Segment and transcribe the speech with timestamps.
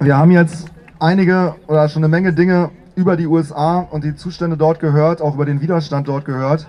[0.00, 0.70] Wir haben jetzt
[1.00, 5.34] einige oder schon eine Menge Dinge über die USA und die Zustände dort gehört, auch
[5.34, 6.68] über den Widerstand dort gehört.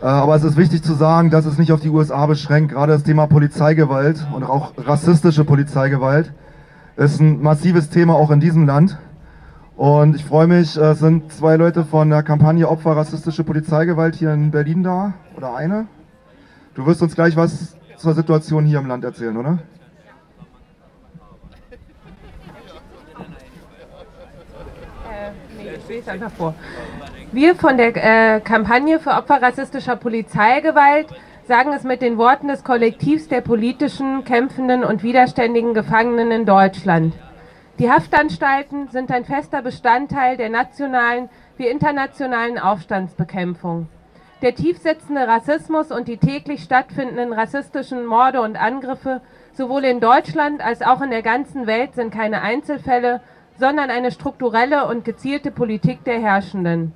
[0.00, 2.70] Äh, aber es ist wichtig zu sagen, dass es nicht auf die USA beschränkt.
[2.70, 6.32] Gerade das Thema Polizeigewalt und auch rassistische Polizeigewalt
[6.96, 8.98] ist ein massives Thema auch in diesem Land.
[9.74, 14.32] Und ich freue mich, es sind zwei Leute von der Kampagne Opfer rassistische Polizeigewalt hier
[14.32, 15.14] in Berlin da.
[15.36, 15.86] Oder eine.
[16.74, 19.58] Du wirst uns gleich was zur Situation hier im Land erzählen, oder?
[25.88, 26.54] Lese einfach vor.
[27.32, 31.08] Wir von der äh, Kampagne für Opfer rassistischer Polizeigewalt
[31.46, 37.14] sagen es mit den Worten des Kollektivs der politischen, kämpfenden und widerständigen Gefangenen in Deutschland.
[37.78, 43.88] Die Haftanstalten sind ein fester Bestandteil der nationalen wie internationalen Aufstandsbekämpfung.
[44.42, 49.20] Der tiefsitzende Rassismus und die täglich stattfindenden rassistischen Morde und Angriffe
[49.52, 53.20] sowohl in Deutschland als auch in der ganzen Welt sind keine Einzelfälle,
[53.58, 56.92] sondern eine strukturelle und gezielte Politik der Herrschenden.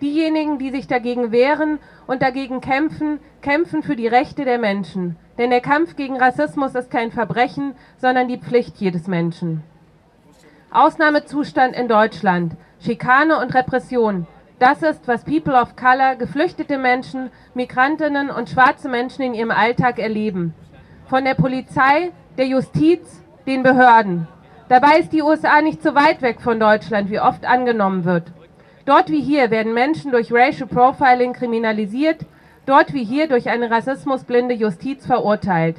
[0.00, 5.16] Diejenigen, die sich dagegen wehren und dagegen kämpfen, kämpfen für die Rechte der Menschen.
[5.36, 9.62] Denn der Kampf gegen Rassismus ist kein Verbrechen, sondern die Pflicht jedes Menschen.
[10.70, 14.26] Ausnahmezustand in Deutschland, Schikane und Repression.
[14.58, 19.98] Das ist, was People of Color, geflüchtete Menschen, Migrantinnen und schwarze Menschen in ihrem Alltag
[19.98, 20.54] erleben.
[21.06, 24.28] Von der Polizei, der Justiz, den Behörden.
[24.70, 28.30] Dabei ist die USA nicht so weit weg von Deutschland, wie oft angenommen wird.
[28.84, 32.24] Dort wie hier werden Menschen durch Racial Profiling kriminalisiert,
[32.66, 35.74] dort wie hier durch eine rassismusblinde Justiz verurteilt.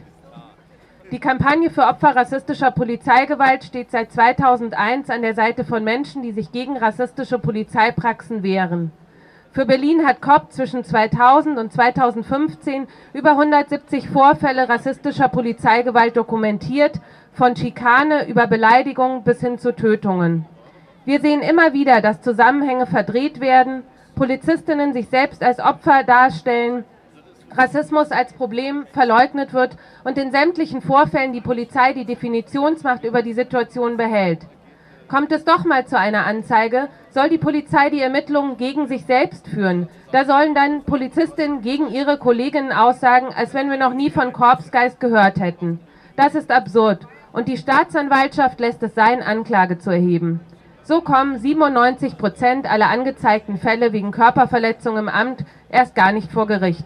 [1.09, 6.33] Die Kampagne für Opfer rassistischer Polizeigewalt steht seit 2001 an der Seite von Menschen, die
[6.33, 8.91] sich gegen rassistische Polizeipraxen wehren.
[9.53, 17.01] Für Berlin hat COP zwischen 2000 und 2015 über 170 Vorfälle rassistischer Polizeigewalt dokumentiert
[17.33, 20.45] von Schikane über Beleidigung bis hin zu Tötungen.
[21.03, 23.83] Wir sehen immer wieder, dass Zusammenhänge verdreht werden,
[24.15, 26.85] Polizistinnen sich selbst als Opfer darstellen,
[27.53, 29.75] Rassismus als Problem verleugnet wird
[30.05, 34.47] und in sämtlichen Vorfällen die Polizei die Definitionsmacht über die Situation behält.
[35.11, 39.45] Kommt es doch mal zu einer Anzeige, soll die Polizei die Ermittlungen gegen sich selbst
[39.45, 39.89] führen.
[40.13, 45.01] Da sollen dann Polizistinnen gegen ihre Kolleginnen aussagen, als wenn wir noch nie von Korpsgeist
[45.01, 45.81] gehört hätten.
[46.15, 50.39] Das ist absurd und die Staatsanwaltschaft lässt es sein, Anklage zu erheben.
[50.83, 56.47] So kommen 97 Prozent aller angezeigten Fälle wegen Körperverletzung im Amt erst gar nicht vor
[56.47, 56.85] Gericht.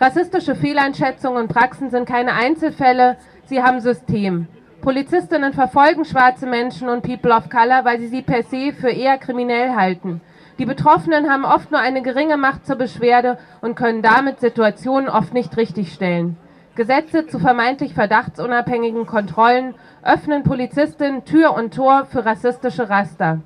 [0.00, 4.48] Rassistische Fehleinschätzungen und Praxen sind keine Einzelfälle, sie haben System.
[4.80, 9.18] Polizistinnen verfolgen schwarze Menschen und People of Color, weil sie sie per se für eher
[9.18, 10.20] kriminell halten.
[10.58, 15.32] Die Betroffenen haben oft nur eine geringe Macht zur Beschwerde und können damit Situationen oft
[15.32, 16.36] nicht richtigstellen.
[16.74, 23.40] Gesetze zu vermeintlich verdachtsunabhängigen Kontrollen öffnen Polizistinnen Tür und Tor für rassistische Raster.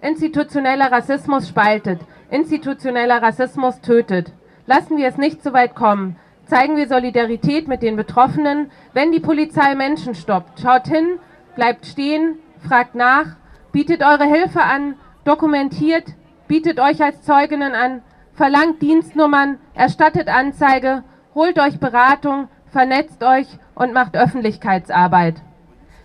[0.00, 2.00] Institutioneller Rassismus spaltet,
[2.30, 4.32] institutioneller Rassismus tötet.
[4.66, 6.16] Lassen wir es nicht so weit kommen.
[6.52, 10.60] Zeigen wir Solidarität mit den Betroffenen, wenn die Polizei Menschen stoppt.
[10.60, 11.18] Schaut hin,
[11.56, 13.24] bleibt stehen, fragt nach,
[13.72, 16.04] bietet eure Hilfe an, dokumentiert,
[16.48, 18.02] bietet euch als Zeuginnen an,
[18.34, 21.04] verlangt Dienstnummern, erstattet Anzeige
[21.34, 25.36] holt euch Beratung, vernetzt euch und macht Öffentlichkeitsarbeit.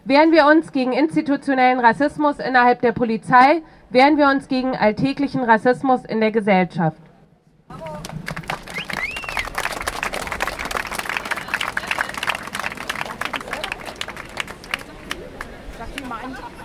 [0.05, 6.05] Wehren wir uns gegen institutionellen Rassismus innerhalb der Polizei, wehren wir uns gegen alltäglichen Rassismus
[6.05, 7.01] in der Gesellschaft.
[16.27, 16.56] 안 좋아.